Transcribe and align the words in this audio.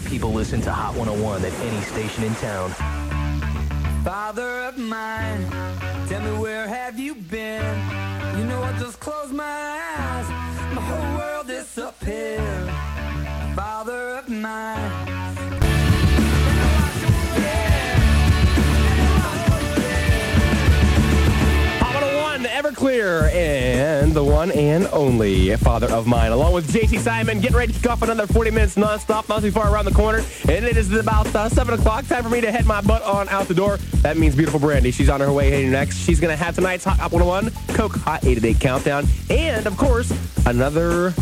more 0.00 0.08
people 0.08 0.32
listen 0.32 0.60
to 0.62 0.72
Hot 0.72 0.94
101 0.94 1.42
than 1.42 1.52
any 1.52 1.80
station 1.82 2.24
in 2.24 2.34
town. 2.36 2.70
Father 4.04 4.62
of 4.62 4.78
mine, 4.78 5.44
tell 6.08 6.22
me 6.22 6.38
where 6.38 6.66
have 6.68 6.98
you 6.98 7.14
been? 7.14 7.76
You 8.38 8.44
know 8.44 8.62
I 8.62 8.72
just 8.78 9.00
close 9.00 9.30
my 9.30 9.44
eyes, 9.44 10.28
my 10.74 10.80
whole 10.80 11.18
world 11.18 11.46
disappears. 11.48 12.70
Father 13.54 14.16
of 14.18 14.28
mine. 14.28 14.90
Hot 21.80 21.94
101, 21.94 22.44
Everclear, 22.44 23.30
and 23.34 23.79
the 24.08 24.24
one 24.24 24.50
and 24.52 24.86
only 24.92 25.54
Father 25.56 25.86
of 25.92 26.06
Mine, 26.06 26.32
along 26.32 26.54
with 26.54 26.72
JC 26.72 26.98
Simon, 26.98 27.38
getting 27.38 27.56
ready 27.56 27.72
to 27.72 27.78
kick 27.78 27.90
off 27.90 28.00
another 28.00 28.26
40 28.26 28.50
minutes 28.50 28.74
nonstop, 28.76 29.28
not 29.28 29.42
too 29.42 29.52
far 29.52 29.72
around 29.72 29.84
the 29.84 29.90
corner. 29.90 30.24
And 30.48 30.64
it 30.64 30.78
is 30.78 30.90
about 30.94 31.26
uh, 31.34 31.50
7 31.50 31.78
o'clock. 31.78 32.06
Time 32.06 32.22
for 32.22 32.30
me 32.30 32.40
to 32.40 32.50
head 32.50 32.64
my 32.64 32.80
butt 32.80 33.02
on 33.02 33.28
out 33.28 33.46
the 33.46 33.54
door. 33.54 33.76
That 34.00 34.16
means 34.16 34.34
beautiful 34.34 34.58
Brandy. 34.58 34.90
She's 34.90 35.10
on 35.10 35.20
her 35.20 35.30
way 35.30 35.50
heading 35.50 35.70
next. 35.70 35.98
She's 35.98 36.18
going 36.18 36.36
to 36.36 36.42
have 36.42 36.54
tonight's 36.54 36.84
Hot 36.84 36.98
Hot 36.98 37.12
101 37.12 37.76
Coke 37.76 37.96
Hot 37.96 38.24
8 38.24 38.38
at 38.38 38.44
8 38.44 38.60
countdown. 38.60 39.06
And, 39.28 39.66
of 39.66 39.76
course, 39.76 40.10
another 40.46 41.12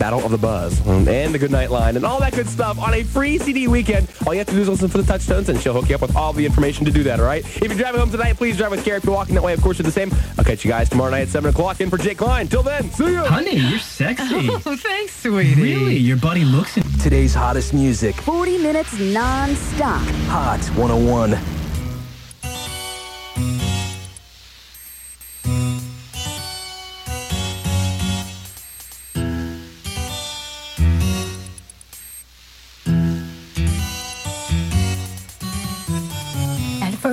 Battle 0.00 0.24
of 0.24 0.30
the 0.30 0.38
Buzz 0.38 0.80
mm, 0.80 1.06
and 1.06 1.34
the 1.34 1.38
Goodnight 1.38 1.70
Line 1.70 1.94
and 1.94 2.06
all 2.06 2.18
that 2.20 2.32
good 2.32 2.48
stuff 2.48 2.78
on 2.78 2.94
a 2.94 3.02
free 3.04 3.36
CD 3.36 3.68
weekend. 3.68 4.08
All 4.26 4.32
you 4.32 4.38
have 4.38 4.46
to 4.48 4.54
do 4.54 4.62
is 4.62 4.68
listen 4.68 4.88
for 4.88 4.96
the 4.96 5.04
touchstones 5.04 5.50
and 5.50 5.60
she'll 5.60 5.74
hook 5.74 5.90
you 5.90 5.94
up 5.94 6.00
with 6.00 6.16
all 6.16 6.32
the 6.32 6.44
information 6.46 6.86
to 6.86 6.90
do 6.90 7.02
that, 7.02 7.20
all 7.20 7.26
right? 7.26 7.44
If 7.44 7.64
you're 7.68 7.74
driving 7.76 8.00
home 8.00 8.10
tonight, 8.10 8.36
please 8.36 8.56
drive 8.56 8.70
with 8.70 8.82
care. 8.82 8.96
If 8.96 9.04
you're 9.04 9.14
walking 9.14 9.34
that 9.34 9.44
way, 9.44 9.52
of 9.52 9.60
course, 9.60 9.78
you're 9.78 9.84
the 9.84 9.92
same. 9.92 10.10
I'll 10.38 10.44
catch 10.44 10.64
you 10.64 10.70
guys 10.70 10.88
tomorrow 10.88 11.10
night 11.10 11.22
at 11.22 11.28
7 11.28 11.50
o'clock 11.50 11.82
in 11.82 11.90
for 11.90 11.98
Jake 11.98 12.16
Klein. 12.16 12.48
Till 12.48 12.62
then, 12.62 12.90
see 12.92 13.04
you. 13.12 13.18
Honey, 13.18 13.56
you're 13.56 13.78
sexy. 13.78 14.48
Oh, 14.66 14.76
thanks, 14.76 15.22
sweetie. 15.22 15.60
really? 15.60 15.96
Your 15.98 16.16
buddy 16.16 16.44
looks 16.46 16.78
in. 16.78 16.82
Today's 16.98 17.34
hottest 17.34 17.74
music, 17.74 18.14
40 18.16 18.56
minutes 18.58 18.98
non-stop. 18.98 20.00
Hot 20.28 20.60
101. 20.76 21.59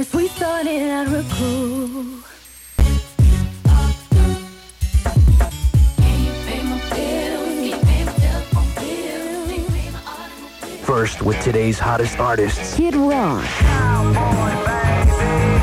First 0.04 0.14
we 0.14 0.28
started 0.28 0.92
out 0.92 1.08
real 1.08 1.24
cool. 1.32 2.04
First, 10.84 11.24
with 11.24 11.42
today's 11.42 11.80
hottest 11.80 12.20
artists, 12.20 12.76
Kid 12.78 12.96
Rock. 12.96 13.44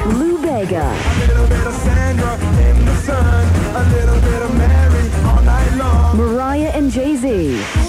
Lou 0.07 0.43
Bega. 0.43 0.93
Mariah 6.17 6.73
and 6.75 6.91
Jay-Z. 6.91 7.84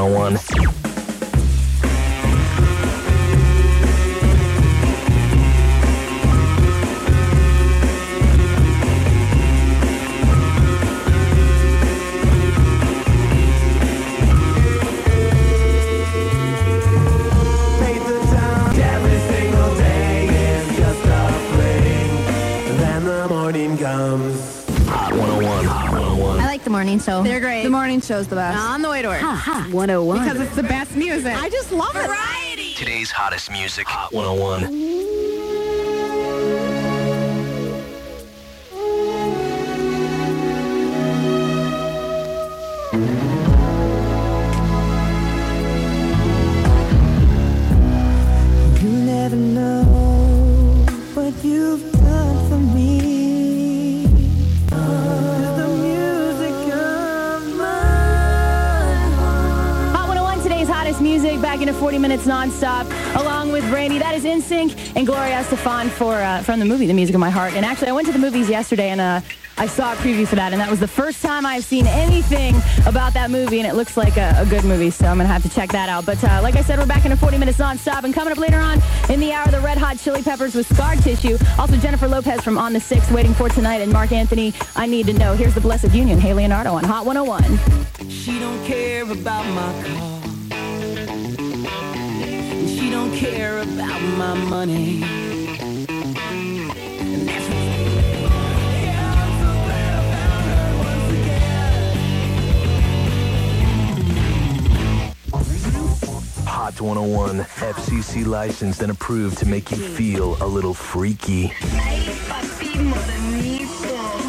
101. 0.00 0.49
Morning 26.90 27.04
show. 27.04 27.22
They're 27.22 27.40
great. 27.40 27.62
The 27.62 27.70
morning 27.70 28.00
show's 28.00 28.26
the 28.26 28.36
best. 28.36 28.58
On 28.58 28.82
the 28.82 28.90
way 28.90 29.02
to 29.02 29.08
work. 29.08 29.20
Hot, 29.20 29.38
hot 29.38 29.72
101. 29.72 30.18
Because 30.24 30.40
it's 30.40 30.56
the 30.56 30.62
best 30.62 30.96
music. 30.96 31.34
I 31.34 31.48
just 31.48 31.70
love 31.72 31.94
it. 31.94 32.06
Variety. 32.06 32.74
Today's 32.74 33.10
hottest 33.10 33.50
music, 33.50 33.86
Hot 33.86 34.12
101. 34.12 34.99
Minutes 62.00 62.26
nonstop, 62.26 62.86
along 63.20 63.52
with 63.52 63.68
Brandy. 63.68 63.98
That 63.98 64.14
is 64.14 64.24
NSYNC 64.24 64.96
and 64.96 65.06
Gloria 65.06 65.42
Estefan 65.42 65.90
for 65.90 66.14
uh, 66.14 66.42
from 66.42 66.58
the 66.58 66.64
movie 66.64 66.86
The 66.86 66.94
Music 66.94 67.14
of 67.14 67.20
My 67.20 67.28
Heart. 67.28 67.52
And 67.52 67.64
actually, 67.64 67.88
I 67.88 67.92
went 67.92 68.06
to 68.06 68.12
the 68.12 68.18
movies 68.18 68.48
yesterday 68.48 68.88
and 68.88 69.02
uh, 69.02 69.20
I 69.58 69.66
saw 69.66 69.92
a 69.92 69.96
preview 69.96 70.26
for 70.26 70.36
that, 70.36 70.52
and 70.52 70.60
that 70.62 70.70
was 70.70 70.80
the 70.80 70.88
first 70.88 71.20
time 71.20 71.44
I've 71.44 71.64
seen 71.64 71.86
anything 71.86 72.54
about 72.86 73.12
that 73.12 73.30
movie, 73.30 73.58
and 73.58 73.68
it 73.68 73.74
looks 73.74 73.98
like 73.98 74.16
a, 74.16 74.34
a 74.38 74.46
good 74.46 74.64
movie, 74.64 74.88
so 74.88 75.04
I'm 75.06 75.18
gonna 75.18 75.28
have 75.28 75.42
to 75.42 75.50
check 75.50 75.70
that 75.72 75.90
out. 75.90 76.06
But 76.06 76.24
uh, 76.24 76.40
like 76.42 76.56
I 76.56 76.62
said, 76.62 76.78
we're 76.78 76.86
back 76.86 77.04
into 77.04 77.18
40 77.18 77.36
minutes 77.36 77.58
nonstop, 77.58 78.04
and 78.04 78.14
coming 78.14 78.32
up 78.32 78.38
later 78.38 78.56
on 78.56 78.80
in 79.10 79.20
the 79.20 79.34
hour, 79.34 79.50
the 79.50 79.60
Red 79.60 79.76
Hot 79.76 79.98
Chili 79.98 80.22
Peppers 80.22 80.54
with 80.54 80.66
Scar 80.74 80.96
Tissue. 80.96 81.36
Also, 81.58 81.76
Jennifer 81.76 82.08
Lopez 82.08 82.40
from 82.40 82.56
On 82.56 82.72
the 82.72 82.80
Six, 82.80 83.10
waiting 83.10 83.34
for 83.34 83.50
tonight, 83.50 83.82
and 83.82 83.92
Marc 83.92 84.12
Anthony. 84.12 84.54
I 84.76 84.86
need 84.86 85.04
to 85.08 85.12
know. 85.12 85.34
Here's 85.34 85.54
the 85.54 85.60
Blessid 85.60 85.94
Union. 85.94 86.18
Hey 86.18 86.32
Leonardo 86.32 86.72
on 86.72 86.84
Hot 86.84 87.04
101. 87.04 88.08
She 88.08 88.38
don't 88.38 88.64
care 88.64 89.02
about 89.02 89.44
my 89.52 89.86
car. 89.86 90.19
And 92.90 92.96
she 92.96 92.96
don't 92.96 93.14
care 93.16 93.58
about 93.58 94.00
my 94.18 94.34
money. 94.34 95.02
And 95.02 95.86
that's 97.28 97.48
Yeah, 98.82 99.14
I'm 99.14 99.32
so 99.38 99.50
glad 99.64 99.92
I 99.94 100.02
found 100.10 100.44
her 100.50 100.70
once 100.78 101.10
again. 101.12 101.54
Hot 106.46 106.80
101, 106.80 107.38
FCC 107.40 108.26
licensed 108.26 108.82
and 108.82 108.90
approved 108.90 109.38
to 109.38 109.46
make 109.46 109.70
you 109.70 109.76
feel 109.76 110.36
a 110.42 110.46
little 110.46 110.74
freaky. 110.74 111.52
A 111.52 111.54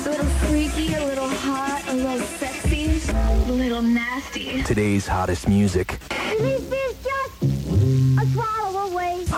little 0.05 0.25
freaky, 0.25 0.93
a 0.93 1.05
little 1.05 1.29
hot, 1.29 1.83
a 1.87 1.93
little 1.93 2.19
sexy, 2.19 3.01
a 3.11 3.51
little 3.51 3.81
nasty. 3.81 4.61
Today's 4.63 5.07
hottest 5.07 5.47
music, 5.47 5.97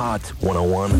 Hot 0.03 0.27
101. 0.41 0.91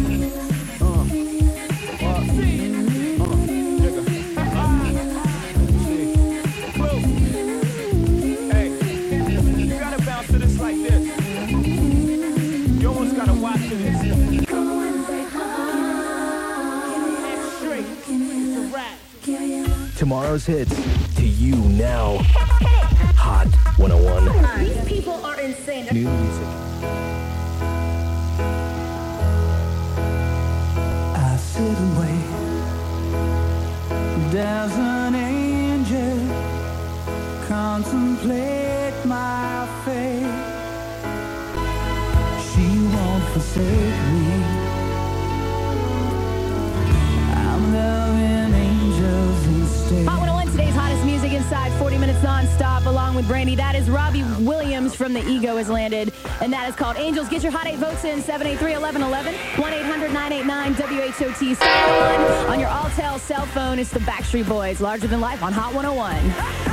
Hey, 8.50 8.69
you 9.59 9.77
gotta 9.77 10.05
bounce 10.05 10.27
to 10.27 10.38
this 10.38 10.57
like 10.57 10.77
this. 10.77 11.03
You 12.81 12.88
almost 12.88 13.15
gotta 13.17 13.33
watch 13.33 13.59
this. 13.67 14.00
Straight. 17.57 17.85
It's 18.07 18.57
a 18.57 18.59
rap. 18.73 18.97
Tomorrow's 19.97 20.45
hits 20.45 20.73
to 21.17 21.25
you 21.25 21.57
now. 21.57 22.19
Hot 23.17 23.47
101. 23.77 24.63
These 24.63 24.85
people 24.85 25.25
are 25.25 25.41
insane. 25.41 25.88
New 25.91 26.09
music. 26.09 26.72
There's 34.44 34.75
an 34.75 34.93
with 53.23 53.29
Brandy. 53.29 53.55
That 53.55 53.75
is 53.75 53.89
Robbie 53.89 54.23
Williams 54.39 54.93
from 54.95 55.13
The 55.13 55.25
Ego 55.27 55.57
has 55.57 55.67
landed, 55.69 56.13
and 56.41 56.53
that 56.53 56.67
is 56.69 56.75
called 56.75 56.97
Angels. 56.97 57.29
Get 57.29 57.43
your 57.43 57.51
Hot 57.51 57.67
8 57.67 57.77
votes 57.77 58.03
in 58.03 58.21
783-1111, 58.21 59.33
1-800-989-WHOT. 59.55 61.55
Star 61.55 61.99
one 61.99 62.21
on 62.51 62.59
your 62.59 62.69
Alltel 62.69 63.19
cell 63.19 63.45
phone. 63.47 63.79
It's 63.79 63.89
the 63.91 63.99
Backstreet 63.99 64.47
Boys, 64.47 64.79
larger 64.81 65.07
than 65.07 65.21
life 65.21 65.41
on 65.43 65.53
Hot 65.53 65.73
101. 65.73 66.72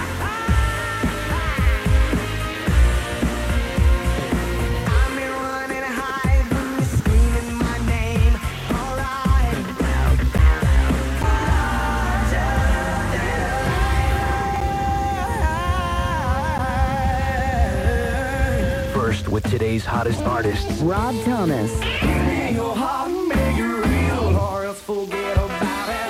With 19.30 19.48
today's 19.48 19.84
hottest 19.84 20.22
artists. 20.22 20.80
Rob 20.80 21.14
Thomas. 21.24 21.70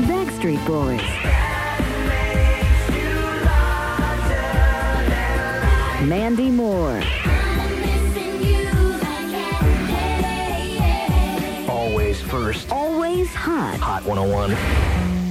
Backstreet 0.09 0.67
Boys. 0.67 1.01
Mandy 6.09 6.51
Moore. 6.51 7.03
Always 11.69 12.21
first. 12.23 12.73
Always 12.73 13.29
hot. 13.35 13.79
Hot 13.81 14.03
101. 14.05 15.30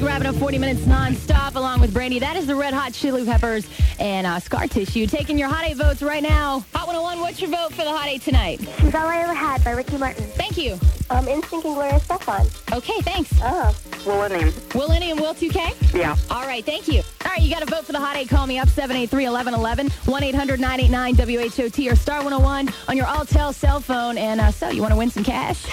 Music, 0.00 0.08
wrapping 0.08 0.26
up 0.26 0.34
40 0.40 0.58
minutes 0.58 0.86
non-stop 0.86 1.56
along 1.56 1.80
with 1.80 1.92
Brandy. 1.92 2.18
That 2.18 2.36
is 2.36 2.46
the 2.46 2.54
Red 2.54 2.74
Hot 2.74 2.92
Chili 2.92 3.24
Peppers 3.24 3.66
and 3.98 4.26
uh, 4.26 4.38
Scar 4.40 4.66
Tissue. 4.66 5.06
Taking 5.06 5.38
your 5.38 5.48
Hot 5.48 5.64
8 5.64 5.76
votes 5.76 6.02
right 6.02 6.22
now. 6.22 6.64
Hot 6.74 6.86
101, 6.86 7.20
what's 7.20 7.40
your 7.40 7.50
vote 7.50 7.72
for 7.72 7.84
the 7.84 7.90
Hot 7.90 8.06
8 8.06 8.22
tonight? 8.22 8.60
She's 8.80 8.94
All 8.94 9.06
I 9.06 9.18
Ever 9.18 9.34
Had 9.34 9.64
by 9.64 9.72
Ricky 9.72 9.98
Martin. 9.98 10.24
Thank 10.24 10.56
you. 10.56 10.78
Um, 11.10 11.26
Instinct 11.28 11.64
and 11.64 11.74
Gloria 11.74 12.00
Stefan. 12.00 12.46
Okay, 12.72 13.00
thanks. 13.02 13.30
Oh. 13.42 13.74
Will 14.74 14.92
any 14.92 15.10
and 15.10 15.20
Will 15.20 15.34
2K? 15.34 15.94
Yeah. 15.94 16.16
All 16.30 16.46
right, 16.46 16.64
thank 16.64 16.88
you. 16.88 17.02
All 17.24 17.30
right, 17.32 17.42
you 17.42 17.52
got 17.52 17.60
to 17.60 17.66
vote 17.66 17.84
for 17.84 17.92
the 17.92 18.00
Hot 18.00 18.16
8. 18.16 18.28
Call 18.28 18.46
me 18.46 18.58
up, 18.58 18.68
783-1111, 18.68 19.90
1-800-989-WHOT 20.06 21.92
or 21.92 21.96
star 21.96 22.22
101 22.22 22.70
on 22.88 22.96
your 22.96 23.06
Alltel 23.06 23.52
cell 23.52 23.80
phone. 23.80 24.16
And 24.18 24.40
uh, 24.40 24.50
so, 24.50 24.70
you 24.70 24.80
want 24.80 24.92
to 24.92 24.98
win 24.98 25.10
some 25.10 25.24
cash? 25.24 25.66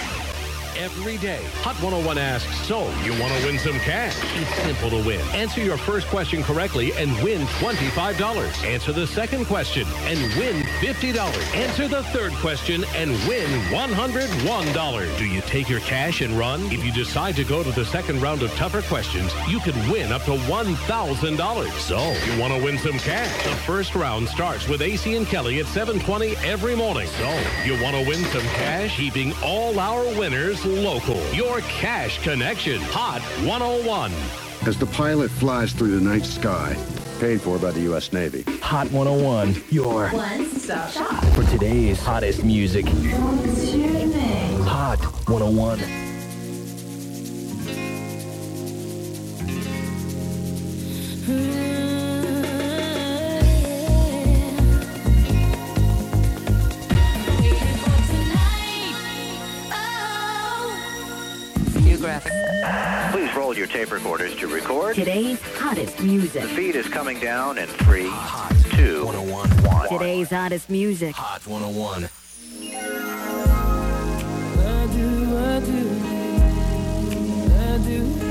Every 0.78 1.16
day, 1.16 1.42
Hot 1.64 1.74
101 1.82 2.18
asks, 2.18 2.56
so 2.68 2.88
you 3.02 3.10
want 3.20 3.34
to 3.34 3.44
win 3.44 3.58
some 3.58 3.80
cash? 3.80 4.14
It's 4.36 4.54
simple 4.62 4.90
to 4.90 5.04
win. 5.04 5.20
Answer 5.34 5.60
your 5.60 5.76
first 5.76 6.06
question 6.06 6.40
correctly 6.44 6.92
and 6.92 7.10
win 7.20 7.40
$25. 7.58 8.64
Answer 8.64 8.92
the 8.92 9.08
second 9.08 9.46
question 9.46 9.88
and 10.02 10.20
win 10.38 10.62
$50. 10.80 11.56
Answer 11.56 11.88
the 11.88 12.04
third 12.04 12.32
question 12.34 12.84
and 12.94 13.10
win 13.26 13.50
$101. 13.72 15.18
Do 15.18 15.24
you 15.24 15.40
take 15.40 15.68
your 15.68 15.80
cash 15.80 16.20
and 16.20 16.38
run? 16.38 16.62
If 16.66 16.84
you 16.84 16.92
decide 16.92 17.34
to 17.36 17.44
go 17.44 17.64
to 17.64 17.72
the 17.72 17.84
second 17.84 18.22
round 18.22 18.42
of 18.42 18.52
tougher 18.52 18.82
questions, 18.82 19.32
you 19.48 19.58
could 19.58 19.74
win 19.90 20.12
up 20.12 20.22
to 20.26 20.36
$1,000. 20.36 21.70
So, 21.80 21.98
you 22.32 22.40
want 22.40 22.54
to 22.54 22.62
win 22.62 22.78
some 22.78 23.00
cash? 23.00 23.42
The 23.42 23.56
first 23.62 23.96
round 23.96 24.28
starts 24.28 24.68
with 24.68 24.80
AC 24.80 25.16
and 25.16 25.26
Kelly 25.26 25.58
at 25.58 25.66
720 25.66 26.36
every 26.46 26.76
morning. 26.76 27.08
So, 27.08 27.28
you 27.64 27.82
want 27.82 27.96
to 27.96 28.06
win 28.06 28.22
some 28.26 28.42
cash? 28.42 28.96
Keeping 28.96 29.32
all 29.42 29.80
our 29.80 30.04
winners 30.16 30.67
local. 30.68 31.20
Your 31.32 31.60
cash 31.62 32.22
connection. 32.22 32.80
Hot 32.82 33.20
101. 33.46 34.12
As 34.66 34.76
the 34.78 34.86
pilot 34.86 35.30
flies 35.30 35.72
through 35.72 35.98
the 35.98 36.04
night 36.04 36.24
sky, 36.24 36.76
paid 37.20 37.40
for 37.40 37.58
by 37.58 37.70
the 37.70 37.80
U.S. 37.82 38.12
Navy. 38.12 38.42
Hot 38.60 38.90
101. 38.90 39.62
Your 39.70 40.08
One-stop 40.08 40.90
shop. 40.90 41.24
for 41.34 41.44
today's 41.44 42.00
hottest 42.00 42.44
music. 42.44 42.86
What's 42.86 43.74
your 43.74 43.88
name? 43.92 44.60
Hot 44.62 44.98
101. 45.28 46.07
Please 63.38 63.44
roll 63.44 63.56
your 63.56 63.68
tape 63.68 63.92
recorders 63.92 64.34
to 64.34 64.48
record. 64.48 64.96
Today's 64.96 65.40
hottest 65.54 66.02
music. 66.02 66.42
The 66.42 66.48
feed 66.48 66.74
is 66.74 66.88
coming 66.88 67.20
down 67.20 67.56
in 67.56 67.68
three, 67.68 68.10
two, 68.72 69.08
oh 69.08 69.22
one. 69.22 69.88
Today's 69.88 70.30
hottest 70.30 70.68
music. 70.68 71.14
Hot 71.14 71.46
101. 71.46 72.08
First 77.78 77.86
with 77.86 78.27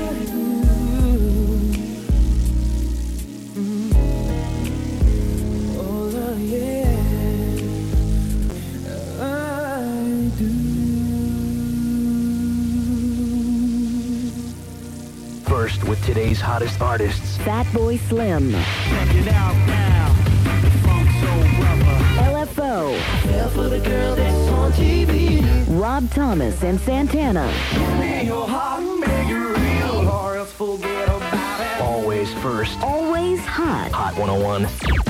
today's 16.08 16.40
hottest 16.40 16.80
artists. 16.80 17.36
Fatboy 17.36 18.00
Slim. 18.08 18.50
Check 18.52 19.14
it 19.14 19.28
out 19.28 19.54
now. 19.66 20.14
Funk 20.82 21.10
Soul 21.20 21.42
LFO. 22.32 22.98
Fell 23.24 23.50
for 23.50 23.68
the 23.68 23.78
girl 23.80 24.16
that's 24.16 24.48
on 24.48 24.72
TV. 24.72 25.44
Rob 25.68 26.10
Thomas 26.10 26.62
and 26.62 26.80
Santana. 26.80 27.44
Your 28.24 28.48
heart 28.48 28.84
make 29.00 29.28
it 29.28 29.34
real, 29.34 30.08
or 30.08 30.38
else 30.38 30.50
forget 30.50 31.08
about 31.08 31.60
it. 31.60 31.82
Always 31.82 32.32
first. 32.36 32.78
Always 32.80 33.40
hot. 33.40 33.92
Hot 33.92 34.16
101. 34.16 35.07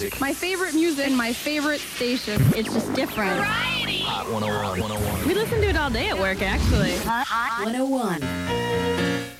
Music. 0.00 0.20
My 0.20 0.32
favorite 0.32 0.74
music 0.74 1.06
and 1.06 1.16
my 1.16 1.32
favorite 1.32 1.80
station. 1.80 2.42
It's 2.54 2.72
just 2.72 2.92
different. 2.94 3.40
Hot 3.40 4.30
101. 4.30 4.80
101. 4.80 5.28
We 5.28 5.34
listen 5.34 5.60
to 5.60 5.68
it 5.68 5.76
all 5.76 5.90
day 5.90 6.08
at 6.08 6.18
work, 6.18 6.42
actually. 6.42 6.96
Hot 6.98 7.64
101. 7.64 9.35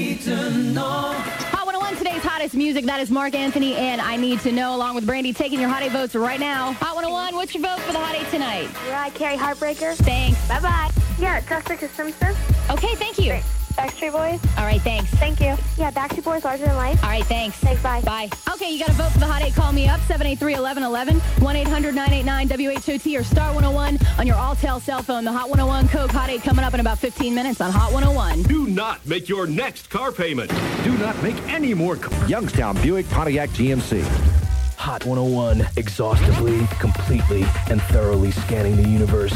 Need 0.00 0.22
to 0.22 0.50
know. 0.54 1.12
Hot 1.52 1.66
101, 1.66 1.96
today's 1.96 2.22
hottest 2.22 2.54
music. 2.54 2.86
That 2.86 3.00
is 3.00 3.10
Marc 3.10 3.34
Anthony 3.34 3.76
and 3.76 4.00
I 4.00 4.16
Need 4.16 4.40
to 4.40 4.50
Know, 4.50 4.74
along 4.74 4.94
with 4.94 5.04
Brandy, 5.04 5.34
taking 5.34 5.60
your 5.60 5.68
Hot 5.68 5.82
8 5.82 5.92
votes 5.92 6.14
right 6.14 6.40
now. 6.40 6.72
Hot 6.72 6.94
101, 6.94 7.34
what's 7.34 7.52
your 7.52 7.62
vote 7.62 7.78
for 7.80 7.92
the 7.92 7.98
Hot 7.98 8.14
8 8.14 8.26
tonight? 8.30 8.70
Mariah 8.86 9.10
Carey 9.10 9.36
Heartbreaker. 9.36 9.94
Thanks. 9.96 10.48
Bye 10.48 10.60
bye. 10.60 10.90
Yeah, 11.18 11.42
Jessica 11.42 11.86
Simpson. 11.90 12.34
Okay, 12.70 12.94
thank 12.94 13.18
you. 13.18 13.40
Backstreet 13.72 14.12
Boys. 14.12 14.40
All 14.58 14.64
right, 14.64 14.80
thanks. 14.80 15.10
Thank 15.14 15.40
you. 15.40 15.56
Yeah, 15.76 15.90
Backstreet 15.90 16.24
Boys, 16.24 16.44
Larger 16.44 16.66
Than 16.66 16.76
Life. 16.76 17.02
All 17.02 17.10
right, 17.10 17.24
thanks. 17.24 17.56
Thanks, 17.56 17.82
bye. 17.82 18.00
Bye. 18.02 18.28
Okay, 18.52 18.70
you 18.70 18.78
got 18.78 18.88
to 18.88 18.94
vote 18.94 19.12
for 19.12 19.18
the 19.18 19.26
Hot 19.26 19.42
8. 19.42 19.54
Call 19.54 19.72
me 19.72 19.88
up, 19.88 20.00
783-1111, 20.00 21.20
1-800-989-WHOT, 21.40 23.20
or 23.20 23.24
star 23.24 23.54
101 23.54 23.98
on 24.18 24.26
your 24.26 24.36
Alltel 24.36 24.80
cell 24.80 25.02
phone. 25.02 25.24
The 25.24 25.32
Hot 25.32 25.48
101 25.48 25.88
Coke 25.88 26.10
Hot 26.10 26.30
8 26.30 26.42
coming 26.42 26.64
up 26.64 26.74
in 26.74 26.80
about 26.80 26.98
15 26.98 27.34
minutes 27.34 27.60
on 27.60 27.70
Hot 27.70 27.92
101. 27.92 28.42
Do 28.42 28.66
not 28.66 29.04
make 29.06 29.28
your 29.28 29.46
next 29.46 29.90
car 29.90 30.12
payment. 30.12 30.50
Do 30.84 30.96
not 30.98 31.20
make 31.22 31.36
any 31.48 31.74
more. 31.74 31.98
Youngstown 32.26 32.80
Buick 32.82 33.08
Pontiac 33.10 33.50
GMC. 33.50 34.39
Hot 34.80 35.04
101, 35.04 35.68
exhaustively, 35.76 36.66
completely, 36.78 37.42
and 37.68 37.82
thoroughly 37.82 38.30
scanning 38.30 38.76
the 38.76 38.88
universe 38.88 39.30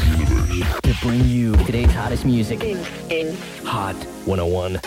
to 0.81 0.95
bring 1.03 1.23
you 1.25 1.55
today's 1.65 1.91
hottest 1.91 2.25
music. 2.25 2.61
Hot 3.63 3.95
101. 4.25 4.81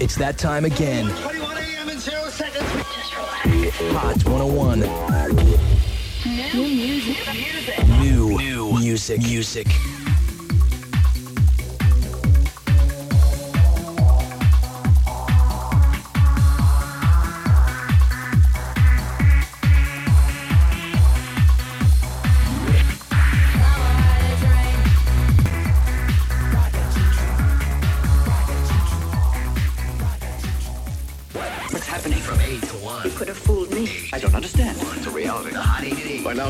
It's 0.00 0.16
that 0.16 0.38
time 0.38 0.64
again. 0.64 1.33
Hot 3.92 4.24
101. 4.24 4.80
New 6.54 6.68
music. 6.68 7.18
New, 8.00 8.38
new 8.38 8.72
music. 8.78 9.20
Music. 9.20 9.66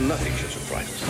Now, 0.00 0.08
nothing 0.08 0.34
should 0.34 0.50
surprise 0.50 0.88
us. 0.88 1.02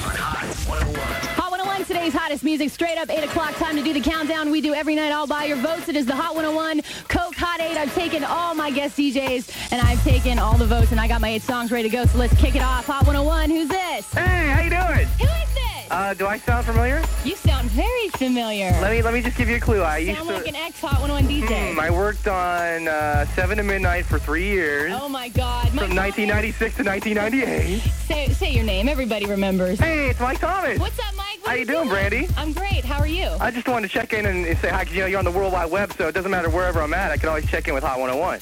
Hot 1.37 1.51
101, 1.51 1.85
today's 1.87 2.13
hottest 2.13 2.45
music, 2.45 2.71
straight 2.71 2.99
up 2.99 3.09
8 3.11 3.25
o'clock. 3.25 3.55
Time 3.55 3.77
to 3.77 3.83
do 3.83 3.95
the 3.95 4.01
countdown 4.01 4.51
we 4.51 4.61
do 4.61 4.75
every 4.75 4.95
night, 4.95 5.11
all 5.11 5.27
by 5.27 5.45
your 5.45 5.57
votes. 5.57 5.89
It 5.89 5.97
is 5.97 6.05
the 6.05 6.15
Hot 6.15 6.35
101 6.35 6.83
Coke 7.09 7.35
Hot 7.37 7.61
8. 7.61 7.79
I've 7.79 7.95
taken 7.95 8.25
all 8.25 8.55
my 8.55 8.71
guest 8.71 8.99
DJs 8.99 9.73
and 9.73 9.81
I've 9.81 10.03
taken 10.05 10.39
all 10.39 10.59
the 10.59 10.67
votes 10.67 10.91
and 10.91 11.01
I 11.01 11.09
got 11.09 11.21
my 11.21 11.31
eight 11.31 11.43
songs 11.43 11.73
ready 11.73 11.89
to 11.89 11.97
go. 11.97 12.05
So 12.05 12.19
let's 12.19 12.39
kick 12.39 12.57
it 12.57 12.63
off. 12.63 12.87
Hot 12.87 13.07
101, 13.07 13.51
who's 13.51 13.69
this? 13.69 14.13
Hey, 14.13 14.49
how 14.49 14.61
you 14.61 14.71
doing? 14.71 15.09
Who 15.19 15.25
is 15.25 15.55
this? 15.55 15.64
Uh, 15.91 16.15
do 16.15 16.27
I 16.27 16.39
sound 16.39 16.67
familiar? 16.67 17.03
You 17.25 17.37
sound 17.37 17.71
very 17.71 18.09
familiar. 18.11 18.71
Let 18.81 18.91
me 18.91 19.03
let 19.03 19.15
me 19.15 19.23
just 19.23 19.37
give 19.37 19.49
you 19.49 19.57
a 19.57 19.61
clue. 19.61 19.83
I 19.83 19.99
used 19.99 20.21
to 20.21 20.25
like 20.27 20.49
an 20.49 20.57
ex 20.57 20.81
Hot 20.81 21.01
101 21.01 21.25
DJ. 21.25 21.73
Hmm, 21.73 21.81
I 21.81 21.91
worked 21.91 22.27
on 22.27 22.89
uh, 22.89 23.27
Seven 23.35 23.59
to 23.59 23.63
Midnight 23.63 24.07
for 24.07 24.19
three 24.19 24.47
years. 24.47 24.93
Oh 24.95 25.09
my 25.09 25.29
God. 25.29 25.65
Mike 25.75 25.87
From 25.87 25.97
1996 25.97 26.77
to 26.77 26.85
1998. 26.85 27.81
Say, 27.81 28.29
say 28.33 28.53
your 28.53 28.65
name. 28.65 28.89
Everybody 28.89 29.27
remembers. 29.27 29.79
Hey, 29.79 30.11
it's 30.11 30.21
Mike 30.21 30.41
Thomas. 30.41 30.79
What's 30.79 30.99
up, 30.99 31.15
Mike? 31.17 31.39
What 31.41 31.51
How 31.51 31.55
you 31.55 31.67
doing, 31.67 31.89
Brandy? 31.89 32.29
I'm 32.37 32.53
great. 32.53 32.85
How 32.85 33.01
are 33.01 33.07
you? 33.07 33.29
I 33.41 33.51
just 33.51 33.69
wanted 33.69 33.89
to 33.89 33.93
check 33.93 34.13
in 34.13 34.27
and, 34.27 34.47
and 34.47 34.59
say 34.59 34.71
hi 34.71 34.81
because 34.81 34.95
you 34.95 35.03
know 35.03 35.07
you're 35.07 35.19
on 35.19 35.25
the 35.25 35.31
World 35.31 35.53
Wide 35.53 35.71
Web, 35.71 35.93
so 35.93 36.09
it 36.09 36.13
doesn't 36.13 36.31
matter 36.31 36.49
wherever 36.49 36.81
I'm 36.81 36.95
at. 36.95 37.11
I 37.11 37.17
can 37.17 37.29
always 37.29 37.47
check 37.47 37.69
in 37.69 37.75
with 37.75 37.85
Hot 37.85 37.99
101. 37.99 38.41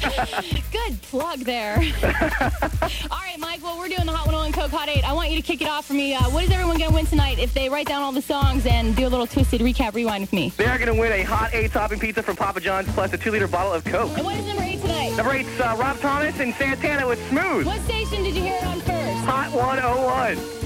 Good 0.72 1.00
plug 1.02 1.40
there. 1.40 1.76
all 2.02 3.18
right, 3.18 3.38
Mike. 3.38 3.62
Well, 3.62 3.78
we're 3.78 3.88
doing 3.88 4.06
the 4.06 4.12
Hot 4.12 4.26
101 4.26 4.52
Coke 4.52 4.70
Hot 4.70 4.88
8. 4.88 5.04
I 5.08 5.12
want 5.12 5.30
you 5.30 5.36
to 5.36 5.42
kick 5.42 5.60
it 5.60 5.68
off 5.68 5.86
for 5.86 5.92
me. 5.92 6.14
Uh, 6.14 6.22
what 6.30 6.44
is 6.44 6.50
everyone 6.50 6.78
going 6.78 6.90
to 6.90 6.94
win 6.94 7.06
tonight 7.06 7.38
if 7.38 7.52
they 7.52 7.68
write 7.68 7.86
down 7.86 8.02
all 8.02 8.12
the 8.12 8.22
songs 8.22 8.64
and 8.66 8.96
do 8.96 9.06
a 9.06 9.08
little 9.10 9.26
twisted 9.26 9.60
recap 9.60 9.94
rewind 9.94 10.22
with 10.22 10.32
me? 10.32 10.52
They 10.56 10.66
are 10.66 10.78
going 10.78 10.94
to 10.94 10.98
win 10.98 11.12
a 11.12 11.22
hot 11.22 11.52
eight 11.52 11.72
topping 11.72 12.00
pizza 12.00 12.22
from 12.22 12.36
Papa 12.36 12.60
John's 12.60 12.90
plus 12.92 13.12
a 13.12 13.18
two 13.18 13.30
liter 13.30 13.48
bottle 13.48 13.72
of 13.72 13.84
Coke. 13.84 14.16
And 14.16 14.24
what 14.24 14.36
is 14.36 14.46
number 14.46 14.62
8 14.62 14.80
tonight? 14.80 15.16
Number 15.16 15.34
eight's 15.34 15.60
uh, 15.60 15.76
Rob 15.78 15.98
Thomas 16.00 16.40
and 16.40 16.54
Santana 16.54 17.06
with 17.06 17.18
Smooth. 17.28 17.66
What 17.66 17.80
station 17.82 18.22
did 18.22 18.34
you 18.34 18.42
hear 18.42 18.56
it 18.56 18.64
on 18.64 18.80
first? 18.80 19.24
Hot 19.24 19.52
101. 19.52 20.59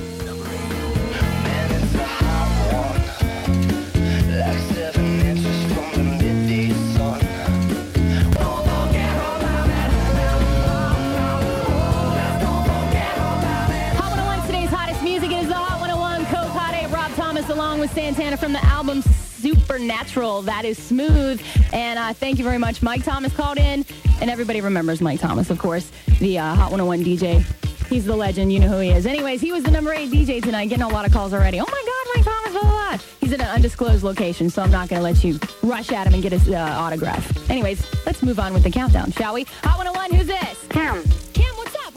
With 17.84 17.92
Santana 17.92 18.38
from 18.38 18.54
the 18.54 18.64
album 18.64 19.02
Supernatural. 19.02 20.40
That 20.40 20.64
is 20.64 20.78
smooth. 20.78 21.42
And 21.70 21.98
uh, 21.98 22.14
thank 22.14 22.38
you 22.38 22.44
very 22.44 22.56
much. 22.56 22.82
Mike 22.82 23.04
Thomas 23.04 23.34
called 23.36 23.58
in, 23.58 23.84
and 24.22 24.30
everybody 24.30 24.62
remembers 24.62 25.02
Mike 25.02 25.20
Thomas, 25.20 25.50
of 25.50 25.58
course, 25.58 25.92
the 26.18 26.38
uh, 26.38 26.54
Hot 26.54 26.70
101 26.70 27.04
DJ. 27.04 27.44
He's 27.90 28.06
the 28.06 28.16
legend. 28.16 28.50
You 28.54 28.60
know 28.60 28.68
who 28.68 28.78
he 28.78 28.88
is. 28.88 29.04
Anyways, 29.04 29.42
he 29.42 29.52
was 29.52 29.64
the 29.64 29.70
number 29.70 29.92
eight 29.92 30.10
DJ 30.10 30.42
tonight, 30.42 30.68
getting 30.68 30.84
a 30.84 30.88
lot 30.88 31.04
of 31.04 31.12
calls 31.12 31.34
already. 31.34 31.60
Oh 31.60 31.66
my 31.66 31.84
God, 31.86 32.16
Mike 32.16 32.24
Thomas, 32.24 32.52
blah, 32.52 32.70
blah, 32.70 32.96
blah. 32.96 33.06
He's 33.20 33.32
at 33.34 33.40
an 33.40 33.48
undisclosed 33.48 34.02
location, 34.02 34.48
so 34.48 34.62
I'm 34.62 34.70
not 34.70 34.88
going 34.88 35.00
to 35.00 35.04
let 35.04 35.22
you 35.22 35.38
rush 35.62 35.92
at 35.92 36.06
him 36.06 36.14
and 36.14 36.22
get 36.22 36.32
his 36.32 36.48
uh, 36.48 36.56
autograph. 36.56 37.50
Anyways, 37.50 37.86
let's 38.06 38.22
move 38.22 38.40
on 38.40 38.54
with 38.54 38.62
the 38.62 38.70
countdown, 38.70 39.12
shall 39.12 39.34
we? 39.34 39.44
Hot 39.62 39.76
101, 39.76 40.10
who's 40.12 40.26
this? 40.26 40.66
Kim. 40.70 41.02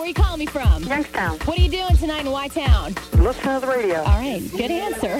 Are 0.07 0.09
you 0.09 0.13
calling 0.13 0.39
me 0.39 0.45
from? 0.45 0.83
Youngstown. 0.83 1.37
What 1.39 1.59
are 1.59 1.61
you 1.61 1.69
doing 1.69 1.97
tonight 1.97 2.25
in 2.25 2.31
Y-Town? 2.31 2.95
Listen 3.17 3.55
to 3.55 3.59
the 3.59 3.67
radio. 3.67 3.97
All 3.97 4.05
right, 4.05 4.41
good 4.51 4.71
answer. 4.71 5.19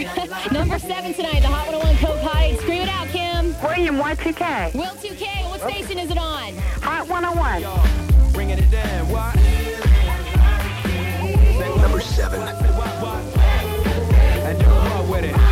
Number 0.53 0.79
seven 0.79 1.13
tonight, 1.13 1.41
the 1.41 1.50
Hot 1.50 1.67
101 1.67 1.98
Coke 1.98 2.22
Hot 2.22 2.41
8. 2.41 2.58
Scream 2.60 2.84
it 2.84 2.88
out, 2.88 3.10
Kim. 3.10 3.53
William, 3.62 3.98
Y2K. 3.98 4.74
Will 4.75 4.86
2K, 4.86 5.50
what 5.50 5.60
station 5.60 6.00
is 6.00 6.10
it 6.10 6.17
on? 6.17 6.53
Hot 6.84 7.06
101. 7.10 8.32
Bringing 8.32 8.60
it 8.60 8.72
down. 8.72 9.10
What? 9.10 9.36
Number 11.82 12.00
seven. 12.00 12.39
And 12.39 12.58
do 14.58 14.65
what 14.65 15.10
with 15.10 15.25
it? 15.25 15.46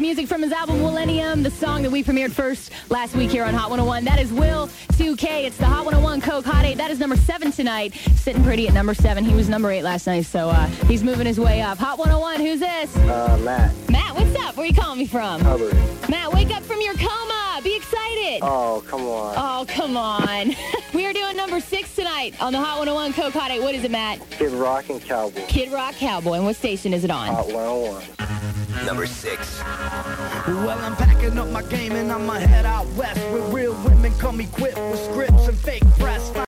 Music 0.00 0.26
from 0.26 0.42
his 0.42 0.52
album 0.52 0.80
Millennium, 0.80 1.42
the 1.42 1.50
song 1.50 1.82
that 1.82 1.90
we 1.90 2.02
premiered 2.02 2.32
first 2.32 2.72
last 2.90 3.14
week 3.14 3.30
here 3.30 3.44
on 3.44 3.54
Hot 3.54 3.70
101. 3.70 4.04
That 4.04 4.18
is 4.18 4.32
Will 4.32 4.68
2K. 4.92 5.44
It's 5.44 5.56
the 5.56 5.66
Hot 5.66 5.84
101 5.84 6.20
Coke 6.20 6.44
Hot 6.44 6.64
8. 6.64 6.76
That 6.76 6.90
is 6.90 6.98
number 6.98 7.16
seven 7.16 7.52
tonight. 7.52 7.94
Sitting 8.14 8.42
pretty 8.42 8.68
at 8.68 8.74
number 8.74 8.94
seven. 8.94 9.24
He 9.24 9.34
was 9.34 9.48
number 9.48 9.70
eight 9.70 9.82
last 9.82 10.06
night, 10.06 10.24
so 10.26 10.48
uh, 10.48 10.66
he's 10.88 11.02
moving 11.02 11.26
his 11.26 11.38
way 11.40 11.60
up. 11.60 11.78
Hot 11.78 11.98
101, 11.98 12.40
who's 12.40 12.60
this? 12.60 12.96
Uh, 12.96 13.38
Matt. 13.42 13.90
Matt, 13.90 14.14
what's 14.14 14.34
up? 14.40 14.56
Where 14.56 14.64
are 14.64 14.68
you 14.68 14.74
calling 14.74 14.98
me 14.98 15.06
from? 15.06 15.40
Hubbard. 15.40 15.74
Matt, 16.08 16.32
wake 16.32 16.50
up 16.54 16.62
from 16.62 16.80
your 16.80 16.94
coma. 16.94 17.45
Be 17.66 17.74
excited. 17.74 18.38
Oh, 18.42 18.84
come 18.86 19.00
on. 19.08 19.34
Oh, 19.36 19.64
come 19.66 19.96
on. 19.96 20.54
we 20.94 21.04
are 21.04 21.12
doing 21.12 21.36
number 21.36 21.58
six 21.58 21.96
tonight 21.96 22.40
on 22.40 22.52
the 22.52 22.60
Hot 22.60 22.78
101 22.78 23.12
Coke 23.12 23.32
Hot 23.32 23.50
8. 23.50 23.60
What 23.60 23.74
is 23.74 23.82
it, 23.82 23.90
Matt? 23.90 24.20
Kid 24.30 24.52
Rock 24.52 24.88
and 24.88 25.02
Cowboy. 25.02 25.44
Kid 25.48 25.72
Rock 25.72 25.96
Cowboy. 25.96 26.34
And 26.34 26.44
what 26.44 26.54
station 26.54 26.94
is 26.94 27.02
it 27.02 27.10
on? 27.10 27.26
Hot 27.26 27.46
101. 27.48 28.86
Number 28.86 29.04
six. 29.04 29.60
Well, 30.46 30.78
I'm 30.78 30.94
packing 30.94 31.36
up 31.38 31.48
my 31.48 31.62
game 31.62 31.90
and 31.92 32.12
I'ma 32.12 32.34
head 32.34 32.66
out 32.66 32.86
west 32.90 33.18
where 33.32 33.42
real 33.52 33.74
women 33.82 34.12
come 34.18 34.40
equipped 34.40 34.78
with 34.78 35.00
scripts 35.00 35.48
and 35.48 35.58
fake 35.58 35.82
press. 35.98 36.30